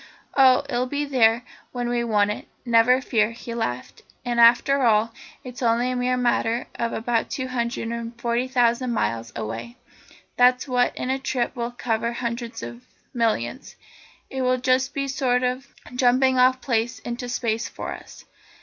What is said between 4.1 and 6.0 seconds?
"and, after all, it's only a